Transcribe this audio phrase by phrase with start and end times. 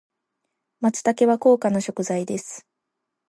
[0.79, 2.65] 松茸は高価な食材です。